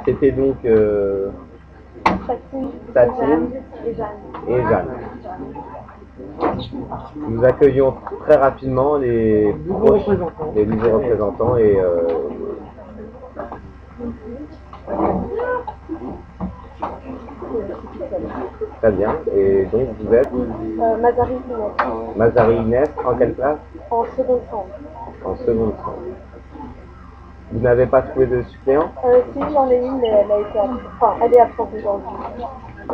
C'était 0.06 0.32
donc 0.32 0.56
euh, 0.64 1.30
Satine, 2.26 2.70
Satine. 2.94 3.50
et 3.84 3.94
Jeanne. 3.94 4.08
et 4.48 4.62
Jeanne. 4.62 4.88
Nous 7.28 7.44
accueillons 7.44 7.94
très 8.24 8.36
rapidement 8.36 8.96
les, 8.96 9.52
Nouveaux 9.66 9.94
représentants. 9.94 10.52
les 10.54 10.66
nouveaux 10.66 10.98
représentants 10.98 11.56
et 11.56 11.78
euh, 11.78 12.08
très 18.80 18.92
bien. 18.92 19.14
Et 19.34 19.64
donc 19.66 19.88
vous 20.00 20.14
êtes 20.14 20.28
Euh, 20.32 20.96
Mazari 20.98 21.34
Pinette, 21.46 22.16
Mazari 22.16 22.56
Inès 22.56 22.90
en 23.04 23.14
quelle 23.14 23.34
classe 23.34 23.58
en 23.90 24.04
seconde 24.16 24.40
centre. 24.50 24.68
En 25.24 25.36
seconde. 25.36 25.72
Vous 27.52 27.60
n'avez 27.60 27.86
pas 27.86 28.02
trouvé 28.02 28.26
de 28.26 28.42
suppléant 28.42 28.90
Euh, 29.04 29.20
si 29.32 29.40
j'en 29.52 29.68
ai 29.70 29.76
une, 29.84 29.98
mais 30.00 30.08
elle 30.08 30.32
a 30.32 30.38
été 30.40 30.58
absente. 30.58 30.80
Enfin, 31.00 31.14
elle 31.22 31.34
est 31.34 31.40
absente 31.40 31.68
aujourd'hui. 31.76 32.08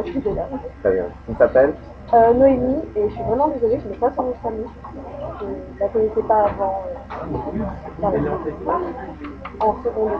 Je 0.05 0.11
suis 0.11 0.21
là. 0.35 0.49
Très 0.83 0.93
bien. 0.93 1.05
Qui 1.27 1.35
s'appelle 1.37 1.75
Euh, 2.15 2.33
Noémie, 2.35 2.83
et 2.97 3.09
je 3.09 3.15
suis 3.15 3.23
vraiment 3.23 3.49
désolée, 3.49 3.79
je 3.85 3.89
n'ai 3.89 3.97
pas 3.97 4.11
son 4.17 4.23
nom 4.25 4.35
famille. 4.43 4.65
Je 5.41 5.45
ne 5.45 5.79
la 5.81 5.89
connaissais 5.89 6.23
pas 6.23 6.45
avant. 6.45 6.83
Euh, 8.03 8.09
en 9.61 9.75
seconde. 9.83 10.11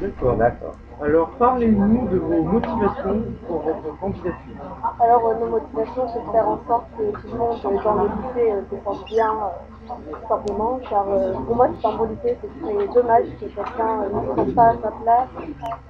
Besoin. 0.00 0.34
D'accord. 0.36 0.74
Alors 1.02 1.30
parlez-nous 1.38 2.08
de 2.08 2.18
vos 2.18 2.42
motivations 2.44 3.24
pour 3.48 3.62
votre 3.62 3.98
candidature. 3.98 4.54
Alors, 5.00 5.26
euh, 5.26 5.34
nos 5.40 5.46
motivations, 5.50 6.06
c'est 6.12 6.24
de 6.24 6.30
faire 6.30 6.48
en 6.48 6.58
sorte 6.68 6.86
que 6.96 7.10
tout 7.10 7.32
le 7.32 7.38
monde 7.38 7.58
euh, 7.64 7.82
dans 7.82 7.94
le 7.94 8.08
lycée 8.08 8.52
euh, 8.52 8.62
se 8.70 8.84
sente 8.84 9.08
bien, 9.10 9.32
euh, 9.32 10.28
simplement, 10.28 10.78
car 10.88 11.04
euh, 11.08 11.32
pour 11.46 11.56
moi, 11.56 11.68
c'est 11.80 11.88
un 11.88 11.96
bon 11.96 12.04
lycée, 12.04 12.38
ce 12.40 12.46
serait 12.60 12.86
dommage 12.94 13.24
que 13.40 13.46
quelqu'un 13.46 14.02
euh, 14.02 14.08
ne 14.14 14.20
se 14.20 14.36
sente 14.36 14.54
pas 14.54 14.68
à 14.68 14.74
sa 14.74 14.90
place, 15.02 15.28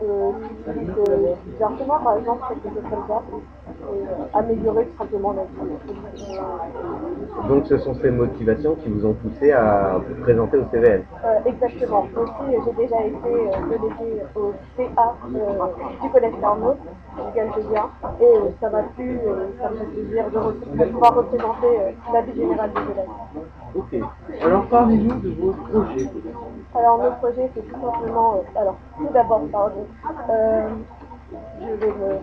euh, 0.03 0.33
utilise 0.69 0.91
euh, 0.99 1.35
harcèlement, 1.65 1.99
par 2.03 2.17
exemple, 2.17 2.43
quelque 2.49 2.75
chose 2.75 2.91
comme 2.91 3.05
ça, 3.07 3.23
euh, 3.33 3.64
améliorer 4.33 4.87
tout 4.87 4.99
simplement 4.99 5.33
la 5.33 5.43
vie. 5.45 5.71
Donc 7.49 7.67
ce 7.67 7.79
sont 7.79 7.95
ces 7.95 8.11
motivations 8.11 8.75
qui 8.77 8.89
vous 8.89 9.05
ont 9.07 9.15
poussé 9.15 9.53
à 9.53 9.99
vous 9.99 10.23
présenter 10.23 10.57
au 10.59 10.65
CVL. 10.71 11.05
Euh, 11.25 11.39
exactement. 11.47 12.07
Aussi, 12.17 12.55
euh, 12.55 12.61
j'ai 12.65 12.73
déjà 12.83 13.01
été 13.05 13.29
euh, 13.29 13.51
déléguée 13.69 14.23
au 14.37 14.53
CA 14.77 15.15
euh, 15.35 16.01
du 16.03 16.11
Collège 16.11 16.35
Carnot, 16.41 16.77
duquel 17.27 17.49
je 17.57 17.61
viens, 17.69 17.89
et 18.21 18.25
euh, 18.25 18.51
ça 18.61 18.71
m'a 18.71 18.83
plu, 18.95 19.19
ça 19.61 19.71
me 19.71 19.77
fait 19.77 19.85
plaisir 19.87 20.25
de, 20.31 20.85
pouvoir 20.93 21.15
représenter 21.15 21.67
euh, 21.67 21.91
la 22.13 22.23
vie 22.23 22.35
générale 22.35 22.71
des 22.73 22.93
élèves. 22.93 23.09
Ok. 23.75 23.97
Alors 24.43 24.67
parlez-nous 24.67 25.21
de 25.21 25.31
vos 25.41 25.53
projets. 25.53 26.09
Alors, 26.77 26.99
nos 26.99 27.11
projets, 27.13 27.51
c'est 27.55 27.63
tout 27.63 27.81
simplement. 27.81 28.35
euh, 28.37 28.61
alors, 28.61 28.77
tout 28.99 29.09
d'abord, 29.13 29.43
pardon. 29.53 29.87
euh, 30.31 30.69
je 31.61 31.75
vais 31.75 31.87
me 31.93 32.19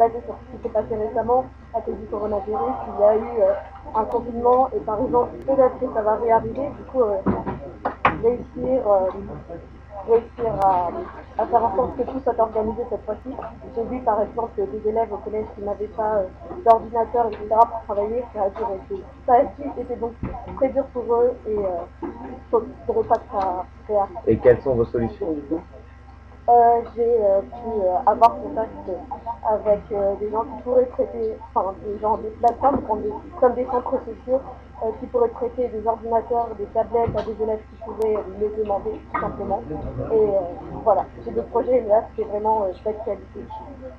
baser 0.00 0.22
sur 0.24 0.34
ce 0.34 0.56
qui 0.56 0.62
s'est 0.62 0.70
passé 0.70 0.96
récemment 0.96 1.44
à 1.74 1.80
cause 1.82 1.96
du 1.96 2.06
coronavirus. 2.06 2.74
Il 2.88 3.00
y 3.00 3.04
a 3.04 3.16
eu 3.16 3.40
euh, 3.42 3.52
un 3.94 4.04
confinement 4.04 4.68
et 4.74 4.80
par 4.80 4.98
exemple, 5.04 5.30
peut-être 5.46 5.78
que 5.78 5.92
ça 5.94 6.00
va 6.00 6.14
réarriver. 6.16 6.68
Du 6.78 6.84
coup, 6.90 7.02
euh, 7.02 7.16
réussir, 8.22 8.80
euh, 8.88 9.10
réussir 10.08 10.52
à, 10.64 10.88
à 11.36 11.46
faire 11.46 11.64
en 11.64 11.76
sorte 11.76 11.96
que 11.98 12.02
tout 12.04 12.18
soit 12.20 12.38
organisé 12.40 12.82
cette 12.88 13.04
fois-ci. 13.04 13.36
J'ai 13.76 13.84
vu 13.84 14.00
par 14.00 14.22
exemple 14.22 14.52
des 14.56 14.88
élèves 14.88 15.12
au 15.12 15.18
collège 15.18 15.46
qui 15.54 15.62
n'avaient 15.62 15.86
pas 15.88 16.22
d'ordinateur, 16.64 17.26
etc. 17.26 17.46
pour 17.50 17.80
travailler. 17.84 18.24
Ça 18.34 18.44
a 18.44 18.50
duré. 18.50 18.80
Ça 19.26 19.34
a 19.34 19.42
été 19.42 19.96
donc 19.96 20.12
très 20.56 20.68
dur 20.70 20.84
pour 20.94 21.04
eux 21.14 21.32
et 21.46 21.56
ne 21.56 22.58
faudrait 22.86 23.08
pas 23.08 23.16
que 23.16 23.30
ça 23.32 23.64
réarrive. 23.86 24.16
Et 24.26 24.38
quelles 24.38 24.62
sont 24.62 24.74
vos 24.74 24.86
solutions 24.86 25.32
du 25.32 25.42
coup? 25.42 25.60
Euh, 26.50 26.80
j'ai 26.96 27.02
euh, 27.02 27.40
pu 27.42 27.80
euh, 27.80 28.10
avoir 28.10 28.34
contact 28.40 28.72
avec 29.48 29.80
euh, 29.92 30.14
des 30.20 30.30
gens 30.30 30.42
qui 30.42 30.62
pourraient 30.62 30.86
prêter, 30.86 31.36
enfin 31.54 31.72
des 31.84 31.98
gens, 31.98 32.16
des 32.18 32.28
plateformes 32.30 32.82
comme 32.82 33.02
des, 33.02 33.12
comme 33.40 33.54
des 33.54 33.64
centres 33.66 33.98
sociaux 34.04 34.40
euh, 34.82 34.90
qui 35.00 35.06
pourraient 35.06 35.28
prêter 35.28 35.68
des 35.68 35.86
ordinateurs, 35.86 36.48
des 36.58 36.66
tablettes 36.66 37.16
à 37.16 37.22
des 37.22 37.42
élèves 37.42 37.60
qui 37.70 37.82
pourraient 37.84 38.16
euh, 38.16 38.40
les 38.40 38.62
demander 38.62 39.00
tout 39.12 39.20
simplement. 39.20 39.62
Et 40.12 40.14
euh, 40.14 40.38
voilà, 40.84 41.04
j'ai 41.24 41.30
des 41.30 41.42
projets, 41.42 41.80
mais 41.82 41.88
là 41.88 42.04
c'est 42.16 42.24
vraiment 42.24 42.64
euh, 42.64 42.72
d'actualité. 42.84 43.40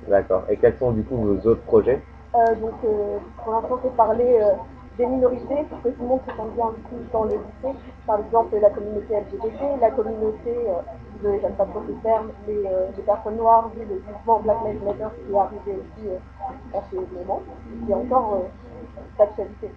D'accord. 0.08 0.44
Et 0.48 0.56
quels 0.56 0.76
sont 0.78 0.92
du 0.92 1.02
coup 1.04 1.16
vos 1.16 1.48
autres 1.48 1.62
projets? 1.62 2.00
Euh, 2.34 2.54
donc 2.56 2.74
euh, 2.84 3.18
pour 3.44 3.52
l'instant 3.52 3.78
c'est 3.82 3.94
parler 3.96 4.38
euh, 4.40 4.52
des 4.98 5.06
minorités 5.06 5.64
pour 5.70 5.82
que 5.82 5.88
tout 5.88 6.02
le 6.02 6.08
monde 6.08 6.20
se 6.28 6.36
sente 6.36 6.54
bien 6.54 6.66
du 6.76 6.82
coup 6.82 6.96
dans 7.12 7.24
le 7.24 7.30
lycée. 7.36 7.78
Par 8.06 8.18
exemple 8.20 8.56
la 8.60 8.70
communauté 8.70 9.14
LGBT, 9.14 9.80
la 9.80 9.90
communauté, 9.90 10.56
euh, 10.68 11.38
j'aime 11.40 11.54
pas 11.54 11.64
trop 11.64 11.82
ce 11.86 11.92
terme, 12.02 12.30
les, 12.46 12.66
euh, 12.66 12.88
les 12.96 13.02
personnes 13.02 13.36
noires, 13.36 13.70
vu 13.74 13.84
le 13.84 14.02
mouvement 14.06 14.40
Black 14.40 14.56
Lives 14.66 14.84
Matter 14.84 15.14
qui 15.26 15.32
est 15.32 15.38
arrivé 15.38 15.72
aussi 15.80 16.08
euh, 16.08 16.76
en 16.78 16.82
ce 16.90 16.96
moment, 16.96 17.42
qui 17.84 17.90
est 17.90 17.94
encore 17.94 18.34
euh, 18.34 18.98
d'actualité. 19.18 19.70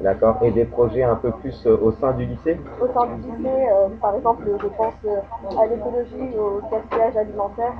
D'accord. 0.00 0.38
Et 0.42 0.50
des 0.50 0.64
projets 0.64 1.02
un 1.02 1.16
peu 1.16 1.30
plus 1.32 1.66
euh, 1.66 1.76
au 1.82 1.92
sein 1.92 2.12
du 2.12 2.24
lycée? 2.24 2.58
Au 2.80 2.86
sein 2.86 3.06
du 3.06 3.22
lycée, 3.22 3.68
euh, 3.70 3.88
par 4.00 4.14
exemple, 4.14 4.44
je 4.62 4.66
pense 4.68 4.94
euh, 5.04 5.60
à 5.60 5.66
l'écologie, 5.66 6.38
au 6.38 6.60
gaspillage 6.70 7.16
alimentaire. 7.16 7.72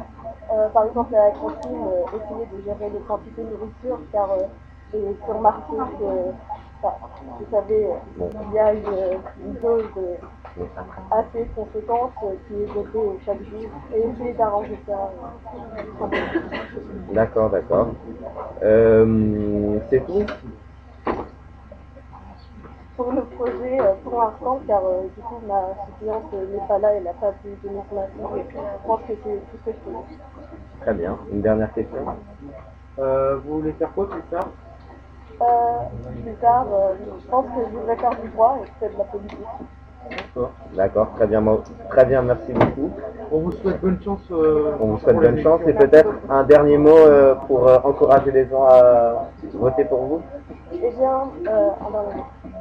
Par 0.74 0.84
exemple, 0.84 1.14
à 1.14 1.26
la 1.26 1.30
cantine, 1.30 1.86
essayer 2.08 2.46
de 2.52 2.64
gérer 2.64 2.90
les 2.90 2.98
quantités 3.06 3.40
de 3.42 3.50
nourriture, 3.50 4.00
car 4.10 4.28
j'ai 4.92 4.98
pu 4.98 5.30
remarquer 5.30 5.76
que, 5.76 6.32
enfin, 6.82 6.96
vous 7.38 7.46
savez, 7.50 7.88
il 8.16 8.52
y 8.54 8.58
a 8.58 8.72
une, 8.72 9.22
une 9.44 9.54
dose 9.54 10.18
assez 11.10 11.46
conséquente 11.54 12.12
qui 12.46 12.54
est 12.62 12.66
jetée 12.68 13.20
chaque 13.24 13.42
jour, 13.44 13.70
et 13.94 14.00
essayer 14.00 14.34
d'arranger 14.34 14.78
ça. 14.86 15.10
euh. 16.02 16.06
D'accord, 17.12 17.50
d'accord. 17.50 17.88
Euh, 18.62 19.78
c'est 19.90 20.04
tout? 20.06 20.24
Pour 22.96 23.12
le 23.12 23.24
projet 23.24 23.80
euh, 23.80 23.94
pour 24.04 24.20
l'instant, 24.20 24.60
car 24.66 24.84
euh, 24.84 25.04
du 25.16 25.22
coup 25.22 25.40
ma 25.46 25.70
euh, 26.02 26.46
n'est 26.48 26.66
pas 26.68 26.78
là, 26.78 26.92
elle 26.94 27.04
n'a 27.04 27.14
pas 27.14 27.32
pu 27.32 27.48
donner 27.62 27.80
son 27.88 27.96
avis. 27.96 28.12
Je 28.52 28.86
pense 28.86 29.00
que 29.02 29.12
c'est 29.24 29.40
tout 29.50 29.56
ce 29.64 29.70
que 29.70 29.72
je 29.72 29.78
peux 29.84 29.90
dire. 29.90 30.18
Très 30.82 30.94
bien. 30.94 31.18
Une 31.30 31.40
dernière 31.40 31.72
question? 31.72 32.04
Euh, 32.98 33.38
vous 33.38 33.60
voulez 33.60 33.72
faire 33.74 33.92
quoi 33.94 34.08
plus 34.10 34.22
tard? 34.24 34.50
Plus 36.22 36.34
tard, 36.34 36.66
euh, 36.72 36.94
je 37.22 37.26
pense 37.28 37.46
que 37.46 37.60
je 37.70 37.76
voudrais 37.76 37.96
faire 37.96 38.10
du 38.22 38.28
droit 38.28 38.58
et 38.62 38.68
peut-être 38.78 38.92
de 38.94 38.98
la 38.98 39.04
politique. 39.04 39.38
D'accord, 40.74 41.08
très 41.16 41.26
bien, 41.26 41.42
très 41.90 42.04
bien, 42.04 42.22
merci 42.22 42.52
beaucoup. 42.52 42.90
On 43.32 43.38
vous 43.40 43.52
souhaite 43.52 43.80
bonne 43.80 44.00
chance. 44.02 44.20
euh, 44.32 44.72
On 44.80 44.86
vous 44.88 44.98
souhaite 44.98 45.16
la 45.20 45.30
bonne 45.30 45.40
chance 45.40 45.60
et 45.66 45.72
peut-être 45.72 46.10
un 46.28 46.42
dernier 46.44 46.78
mot 46.78 46.96
euh, 46.96 47.34
pour 47.46 47.68
euh, 47.68 47.78
encourager 47.84 48.32
les 48.32 48.48
gens 48.48 48.64
à 48.64 49.28
voter 49.54 49.84
pour 49.84 50.00
vous. 50.02 50.22
Eh 50.72 50.78
bien, 50.90 51.28
euh, 51.48 51.68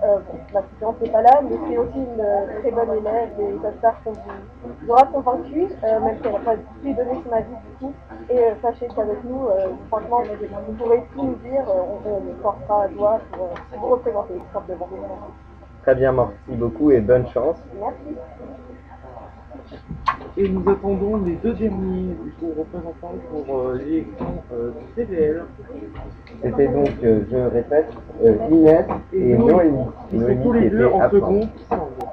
euh, 0.04 0.18
ma 0.54 0.62
suppléante 0.62 1.02
n'est 1.02 1.10
pas 1.10 1.22
là, 1.22 1.42
mais 1.44 1.56
c'est 1.70 1.78
aussi 1.78 1.98
une 1.98 2.22
euh, 2.22 2.60
très 2.62 2.72
bonne 2.72 2.98
élève 2.98 3.30
et 3.40 3.56
j'espère 3.64 3.96
qu'on 4.04 4.12
vous, 4.12 4.90
aura 4.92 5.04
convaincu, 5.06 5.68
euh, 5.84 6.00
même 6.00 6.18
si 6.18 6.22
elle 6.26 6.32
n'a 6.34 6.40
pas 6.40 6.56
pu 6.82 6.94
donner 6.94 7.22
son 7.26 7.32
avis 7.34 7.46
du 7.50 7.86
coup. 7.86 7.94
Et 8.30 8.38
euh, 8.40 8.52
sachez 8.62 8.88
qu'avec 8.96 9.24
nous, 9.24 9.48
euh, 9.48 9.68
franchement, 9.90 10.22
vous 10.68 10.74
pourrez 10.74 11.04
tout 11.16 11.24
nous 11.24 11.36
dire, 11.50 11.64
on, 12.20 12.22
on 12.22 12.26
nous 12.26 12.34
portera 12.42 12.84
à 12.84 12.88
pour 12.88 13.46
euh, 13.46 13.96
représenter 13.96 14.34
simplement. 14.54 14.88
Très 15.84 15.96
bien, 15.96 16.12
merci 16.12 16.36
beaucoup 16.52 16.92
et 16.92 17.00
bonne 17.00 17.28
chance. 17.28 17.58
Merci. 17.80 18.18
Et 20.38 20.50
nous 20.50 20.70
attendons 20.70 21.18
les 21.18 21.36
deux 21.36 21.54
derniers 21.54 22.16
représentants 22.58 23.14
pour 23.30 23.58
euh, 23.58 23.78
l'élection 23.78 24.44
euh, 24.54 24.72
du 24.72 24.94
CVL. 24.96 25.46
C'était 26.42 26.68
donc, 26.68 26.90
euh, 27.04 27.26
je 27.30 27.38
répète, 27.38 27.92
euh, 28.24 28.36
Inès 28.50 28.86
et 29.14 29.38
Noémie. 29.38 29.86
Ils 30.12 30.20
sont 30.20 30.26
Noémie 30.26 30.44
tous 30.44 30.54
les 30.54 30.70
deux 30.70 30.88
en 30.88 31.00
absente. 31.02 31.12
second 31.22 31.40
qui 31.42 31.66
s'en 31.66 31.78
vont. 31.78 32.10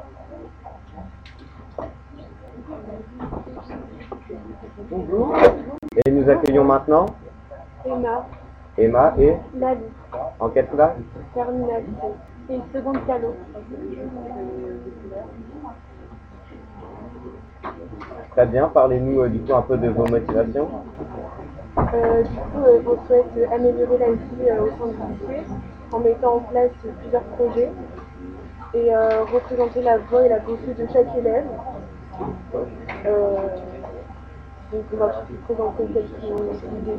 Bonjour. 4.90 5.34
Et 6.04 6.10
nous 6.10 6.28
accueillons 6.28 6.64
maintenant 6.64 7.06
Emma, 7.84 8.26
Emma 8.78 9.14
et 9.18 9.36
Nali, 9.54 9.80
en 10.38 10.48
quelle 10.50 10.66
classe 10.68 10.96
terminalité. 11.34 11.90
et 12.50 12.54
une 12.54 12.62
seconde 12.74 12.98
calo. 13.06 13.34
Très 18.32 18.46
bien, 18.46 18.68
parlez-nous 18.68 19.22
euh, 19.22 19.28
du 19.28 19.40
coup 19.40 19.54
un 19.54 19.62
peu 19.62 19.78
de 19.78 19.88
vos 19.88 20.06
motivations. 20.06 20.68
Euh, 21.78 22.22
du 22.22 22.36
coup, 22.36 22.64
euh, 22.66 22.80
on 22.86 23.06
souhaite 23.06 23.52
améliorer 23.52 23.98
la 23.98 24.12
vie 24.12 24.48
euh, 24.48 24.62
au 24.62 24.68
sein 24.68 24.88
du 24.88 25.12
lycée 25.12 25.42
en 25.92 26.00
mettant 26.00 26.36
en 26.36 26.40
place 26.40 26.70
plusieurs 27.00 27.22
projets 27.22 27.70
et 28.74 28.90
représenter 29.32 29.80
la 29.82 29.96
voix 29.98 30.26
et 30.26 30.28
la 30.28 30.40
pensée 30.40 30.74
de 30.76 30.86
chaque 30.92 31.16
élève. 31.16 31.46
Donc 34.72 34.82
on 34.92 34.96
va 34.96 35.24
vous 35.28 35.36
présenter 35.46 35.84
quelques 35.94 36.62
idées 36.82 36.98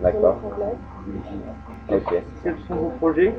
D'accord. 0.00 0.38
en. 0.42 0.78
Ok. 1.90 2.14
Quels 2.42 2.58
sont 2.66 2.74
vos 2.76 2.90
projets 2.98 3.34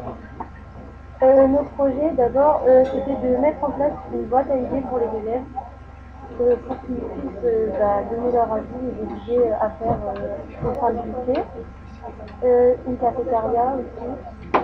Euh, 1.24 1.48
nos 1.48 1.63
projets, 1.75 2.12
d'abord, 2.15 2.63
euh, 2.67 2.83
c'était 2.91 3.27
de 3.27 3.38
mettre 3.38 3.63
en 3.63 3.72
place 3.72 3.93
une 4.13 4.25
boîte 4.25 4.50
à 4.51 4.57
idées 4.57 4.81
pour 4.89 5.00
les 5.00 5.19
élèves 5.22 5.43
euh, 6.41 6.55
pour 6.67 6.81
qu'ils 6.81 6.95
puissent 6.98 7.43
euh, 7.45 7.69
bah, 7.79 8.03
donner 8.12 8.31
leur 8.31 8.51
avis 8.53 8.88
et 8.89 8.91
des 8.91 9.33
idées 9.33 9.51
à 9.62 9.69
faire 9.72 10.00
euh, 10.07 10.69
au 10.69 10.79
sein 10.81 10.93
du 10.93 11.07
lycée. 11.10 11.43
Euh, 12.43 12.75
une 12.88 12.98
cafétéria 12.98 13.75
aussi, 13.77 14.12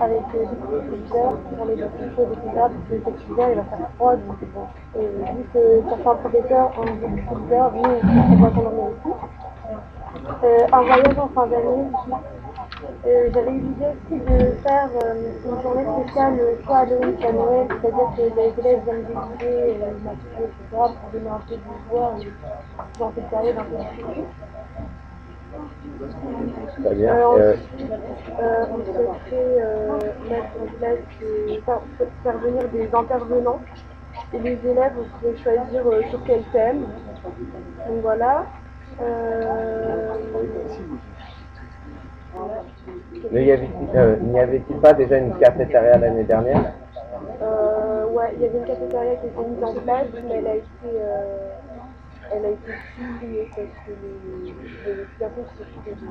avec 0.02 0.22
euh, 0.36 0.46
des 0.46 0.56
producteurs 0.58 1.34
pour 1.56 1.66
les 1.66 1.78
choses, 1.78 2.28
etc. 2.34 2.52
Parce 2.56 2.74
que 2.90 3.04
cet 3.06 3.30
hiver, 3.30 3.50
il 3.52 3.56
va 3.56 3.64
faire 3.64 3.90
froid, 3.96 4.16
donc 4.18 4.38
bon. 4.54 4.68
Et 5.00 5.08
vu 5.08 5.44
que 5.54 5.82
certains 5.90 6.16
professeurs 6.16 6.72
ont 6.78 6.96
des 6.96 7.22
producteurs, 7.24 7.74
nous, 7.74 7.82
on 8.32 8.36
doit 8.38 8.52
s'en 8.54 8.62
dormir 8.64 8.84
aussi. 8.86 9.14
Euh, 10.44 10.68
un 10.72 10.82
voyage 10.82 11.18
en 11.20 11.28
fin 11.30 11.48
d'année. 11.48 11.88
Euh, 13.06 13.30
J'avais 13.34 13.52
eu 13.52 13.60
l'idée 13.60 13.86
aussi 13.86 14.20
de 14.20 14.52
faire 14.64 14.90
euh, 15.04 15.32
une 15.46 15.62
journée 15.62 15.86
spéciale 16.04 16.40
euh, 16.40 16.56
soit 16.66 16.78
Halloween 16.80 17.16
soit 17.20 17.32
Noël, 17.32 17.68
c'est-à-dire 17.70 18.10
que 18.16 18.22
les 18.22 18.60
élèves 18.60 18.84
viennent 18.84 19.06
déguiser, 19.06 19.78
euh, 19.84 19.92
maquiller, 20.04 20.46
etc. 20.46 20.54
pour 20.72 21.10
donner 21.14 21.30
un 21.30 21.42
peu 21.48 21.56
de 21.56 21.62
joie 21.90 22.14
dans 23.00 23.12
cette 23.14 23.30
période 23.30 23.58
un 23.58 23.64
peu 23.64 23.76
difficile. 23.78 24.26
Très 26.84 26.96
bien. 26.96 27.16
Euh, 27.16 27.54
ensuite, 27.54 27.90
on 28.70 29.30
souhaiterait 29.30 30.30
mettre 30.30 30.54
en 30.62 30.78
place, 30.78 31.00
faire, 31.66 31.82
faire 32.24 32.38
venir 32.40 32.64
des 32.70 32.90
intervenants 32.96 33.60
et 34.34 34.40
les 34.40 34.58
élèves 34.66 34.94
pourraient 35.22 35.38
choisir 35.38 35.84
sur 36.10 36.24
quel 36.26 36.44
thème. 36.52 36.82
Donc 37.88 38.02
voilà. 38.02 38.46
Euh, 39.02 40.14
n'y 43.32 43.52
avait-il 43.52 43.98
euh, 43.98 44.16
n'y 44.18 44.40
avait-il 44.40 44.78
pas 44.78 44.94
déjà 44.94 45.18
une 45.18 45.38
cafétéria 45.38 45.98
l'année 45.98 46.24
dernière? 46.24 46.74
Euh, 47.42 48.06
ouais, 48.08 48.34
il 48.36 48.42
y 48.42 48.46
avait 48.46 48.58
une 48.58 48.66
cafétéria 48.66 49.16
qui 49.16 49.28
était 49.28 49.48
mise 49.48 49.64
en 49.64 49.74
place, 49.74 50.08
mais 50.14 50.36
elle 50.36 50.48
a 50.48 50.56
été, 50.56 50.68
elle 52.32 52.46
a 52.46 52.50
été 52.50 52.72
supprimée 52.96 53.50
parce 53.56 53.68
que 53.86 53.92
les, 53.92 54.96
les 54.96 55.06
s'occupaient 55.58 55.92
de 55.92 56.08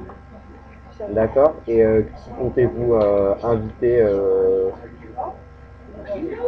ça. 0.98 1.06
D'accord. 1.10 1.54
Et 1.66 1.84
euh, 1.84 2.02
qui 2.02 2.30
comptez-vous 2.30 2.94
euh, 2.94 3.34
inviter 3.42 4.02
euh, 4.02 4.70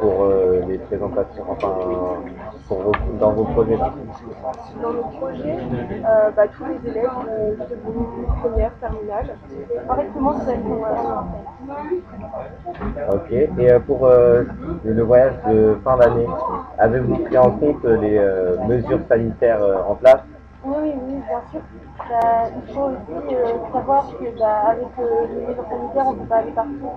pour 0.00 0.23
euh, 0.25 0.61
les 0.69 0.78
présentations, 0.78 1.45
enfin 1.49 2.23
pour 2.69 2.78
vos- 2.83 2.92
dans 3.19 3.33
vos 3.33 3.45
projets 3.45 3.76
Dans 3.76 4.92
nos 4.92 5.02
projets, 5.19 5.59
euh, 6.09 6.30
bah, 6.37 6.42
tous 6.57 6.64
les 6.66 6.90
élèves 6.90 7.11
euh, 7.28 7.50
de 7.57 8.40
première, 8.40 8.73
terminale. 8.78 9.26
En 9.88 9.95
fait, 9.97 10.07
tout 10.07 10.19
le 10.19 10.21
monde 10.21 10.40
Ok. 13.12 13.30
Et 13.33 13.50
euh, 13.73 13.78
pour 13.80 14.07
le 14.09 15.02
voyage 15.02 15.35
de 15.49 15.76
fin 15.85 15.97
d'année, 15.97 16.26
avez-vous 16.78 17.16
pris 17.25 17.38
en 17.38 17.50
compte 17.52 17.85
les 17.85 18.21
mesures 18.69 19.00
sanitaires 19.09 19.62
en 19.88 19.94
place? 19.96 20.22
Oui, 20.64 20.74
oui, 20.83 20.92
oui, 20.94 21.22
bien 21.27 21.42
sûr. 21.51 21.61
Bah, 22.09 22.48
il 22.57 22.74
faut 22.74 22.81
aussi 22.83 23.72
savoir 23.72 24.07
que 24.18 24.38
bah, 24.38 24.61
avec 24.70 24.87
les 24.98 25.46
mesures 25.46 25.64
sanitaires, 25.68 26.05
on 26.07 26.12
ne 26.12 26.18
peut 26.18 26.27
pas 26.27 26.37
aller 26.37 26.53
partout. 26.53 26.90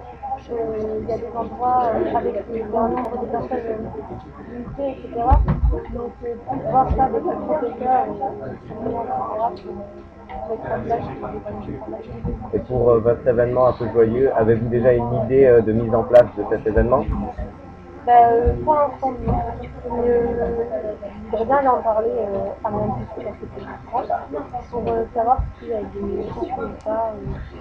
Il 0.49 1.07
y 1.07 1.11
a 1.13 1.17
des 1.17 1.37
endroits 1.37 1.91
euh, 1.95 2.17
avec 2.17 2.35
un 2.35 2.89
nombre 2.89 3.21
de 3.21 3.31
personnes 3.31 3.59
euh, 3.63 4.51
limité, 4.51 4.91
etc. 4.91 5.23
Donc, 5.93 6.11
euh, 6.23 6.35
pour 6.45 6.57
pouvoir 6.57 6.93
place 6.93 7.11
des 7.13 7.21
sanitaires. 7.21 8.07
Et 12.53 12.59
pour 12.59 12.99
votre 12.99 13.27
événement 13.27 13.67
un 13.67 13.73
peu 13.73 13.89
joyeux, 13.93 14.31
avez-vous 14.35 14.67
déjà 14.67 14.93
une 14.93 15.13
idée 15.25 15.61
de 15.65 15.71
mise 15.71 15.95
en 15.95 16.03
place 16.03 16.25
de 16.37 16.43
cet 16.51 16.67
événement? 16.67 17.05
Bah, 18.05 18.11
euh, 18.31 18.53
pour 18.63 18.73
l'instant, 18.75 19.11
non. 19.11 19.33
Mais 19.91 20.09
euh, 20.09 20.95
j'aimerais 21.31 21.45
bien 21.45 21.57
aller 21.57 21.67
en 21.69 21.81
parler 21.81 22.11
euh, 22.11 22.49
à 22.63 22.69
mon 22.71 22.91
petit 22.91 23.21
pour 24.71 24.89
euh, 24.89 25.05
savoir 25.13 25.43
s'il 25.59 25.69
y 25.69 25.73
a 25.73 25.81
des 25.81 26.29
choses 26.33 26.49
euh, 26.87 27.03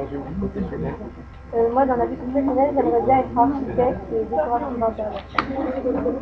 dans 0.00 0.06
une 0.08 0.22
vie 0.22 0.34
professionnelle? 0.40 0.94
Euh, 1.54 1.70
moi, 1.72 1.84
dans 1.86 1.96
la 1.96 2.06
vie 2.06 2.16
professionnelle, 2.16 2.74
j'aimerais 2.74 3.02
bien 3.02 3.18
être 3.20 3.38
architecte 3.38 4.00
et 4.12 4.24
décorateur 4.24 4.70
d'intérieur. 4.72 5.22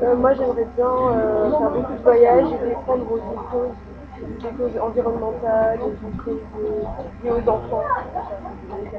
Euh, 0.03 0.17
moi, 0.17 0.35
j'aimerais 0.35 0.67
bien 0.77 0.87
euh, 0.89 1.51
faire 1.59 1.71
beaucoup 1.71 1.93
de 1.95 2.03
voyages 2.03 2.53
et 2.53 2.67
défendre 2.69 3.05
des 3.05 3.37
causes, 3.51 3.77
des 4.21 4.49
causes 4.57 4.79
environnementales, 4.81 5.79
des 5.79 6.23
causes 6.23 6.41
liées 7.23 7.31
aux 7.31 7.49
enfants. 7.49 7.85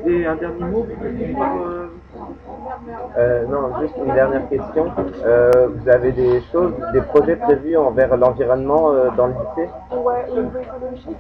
Et 0.05 0.25
un 0.25 0.36
dernier 0.36 0.63
mot 0.65 0.84
pour 0.84 2.00
euh, 3.17 3.45
non, 3.47 3.79
juste 3.81 3.95
une 3.97 4.13
dernière 4.13 4.47
question. 4.49 4.85
Euh, 5.25 5.67
vous 5.75 5.89
avez 5.89 6.11
des 6.11 6.41
choses, 6.51 6.73
des 6.93 7.01
projets 7.01 7.35
prévus 7.35 7.77
envers 7.77 8.15
l'environnement 8.17 8.91
euh, 8.91 9.09
dans 9.17 9.27
le 9.27 9.33
lycée? 9.33 9.69
Ouais, 9.91 10.25
au 10.31 10.41
niveau 10.41 10.59
écologique, 10.59 11.17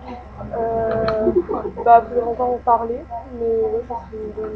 euh, 0.57 1.31
bah, 1.85 2.01
faudrait 2.07 2.23
encore 2.31 2.49
en 2.49 2.59
parler, 2.63 2.99
mais 3.39 3.45
ouais, 3.45 3.83
ça 3.87 3.95
serait 3.95 4.23
une 4.23 4.31
bonne. 4.31 4.51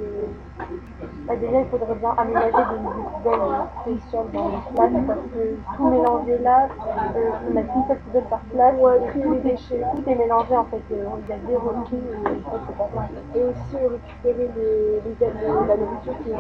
Bah, 1.28 1.34
déjà, 1.36 1.60
il 1.60 1.66
faudrait 1.68 1.96
bien 1.96 2.14
aménager 2.18 2.52
des, 2.52 2.78
des 2.78 3.06
poubelles 3.16 3.58
spéciales 3.82 4.26
dans 4.32 4.48
les 4.48 4.76
classes 4.76 5.04
parce 5.08 5.20
que 5.34 5.56
tout 5.76 5.88
mélanger 5.90 6.38
là, 6.40 6.68
euh, 7.16 7.30
on 7.52 7.58
a 7.58 7.62
qu'une 7.64 7.84
seule 7.88 7.98
poubelle 7.98 8.24
par 8.30 8.42
classe 8.54 8.76
Ouais, 8.80 9.00
tout, 9.12 9.32
les 9.32 9.40
déchets. 9.40 9.82
tout 9.96 10.10
est 10.10 10.16
mélangé 10.16 10.56
en 10.56 10.66
fait. 10.66 10.82
Euh, 10.92 11.04
il 11.24 11.30
y 11.30 11.34
a 11.34 11.38
zéro 11.50 11.72
tri 11.86 11.98
et 11.98 12.42
ça, 12.46 12.58
c'est 12.68 12.78
pas 12.78 12.90
mal. 12.96 13.10
Et 13.36 13.44
aussi 13.44 13.78
récupérer 13.88 14.50
les, 14.56 15.02
les, 15.02 15.16
les- 15.20 15.68
la 15.68 15.78
nourriture 15.78 16.14
qui 16.24 16.30
est 16.32 16.36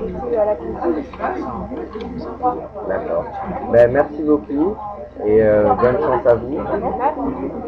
D'accord. 2.87 3.25
Ben, 3.71 3.91
merci 3.91 4.21
beaucoup 4.23 4.75
et 5.25 5.41
euh, 5.41 5.73
bonne 5.75 5.97
chance 5.99 6.25
à 6.27 6.35
vous. 6.35 6.57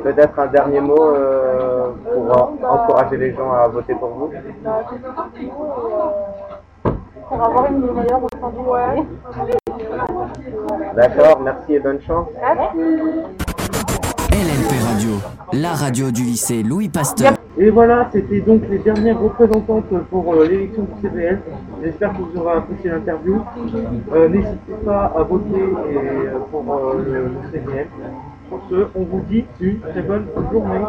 Peut-être 0.03 0.39
un 0.39 0.47
dernier 0.47 0.81
mot 0.81 1.01
euh, 1.01 1.91
pour 2.13 2.37
en- 2.37 2.53
encourager 2.69 3.17
les 3.17 3.33
gens 3.33 3.51
à 3.53 3.67
voter 3.67 3.95
pour 3.95 4.09
vous 4.09 4.31
Bah, 4.63 4.81
euh, 6.85 6.91
Pour 7.29 7.43
avoir 7.43 7.65
une 7.71 7.91
meilleure 7.93 8.23
au 8.23 8.29
sein 8.29 8.49
du 8.49 8.59
Ouais. 8.69 9.03
D'accord, 10.95 11.39
merci 11.41 11.73
et 11.75 11.79
bonne 11.79 12.01
chance. 12.01 12.27
LNP 14.31 14.71
Radio, 14.85 15.11
la 15.53 15.73
radio 15.73 16.11
du 16.11 16.23
lycée 16.23 16.63
Louis 16.63 16.89
Pasteur. 16.89 17.33
Et 17.59 17.69
voilà, 17.71 18.09
c'était 18.13 18.41
donc 18.41 18.61
les 18.69 18.77
dernières 18.79 19.19
représentantes 19.19 19.89
pour 20.11 20.33
euh, 20.33 20.47
l'élection 20.47 20.83
du 20.83 21.01
CVS. 21.01 21.39
J'espère 21.83 22.11
que 22.13 22.21
vous 22.21 22.37
aurez 22.39 22.53
apprécié 22.57 22.91
l'interview. 22.91 23.41
Euh, 24.13 24.29
N'hésitez 24.29 24.73
pas 24.85 25.05
à 25.17 25.23
voter 25.23 25.61
euh, 25.61 26.39
pour 26.51 26.63
le, 26.97 27.23
le 27.25 27.51
CVS. 27.51 27.87
Sur 28.47 28.61
ce, 28.69 28.87
on 28.95 29.03
vous 29.03 29.21
dit 29.21 29.45
une 29.59 29.79
très 29.79 30.01
bonne 30.03 30.27
journée. 30.51 30.79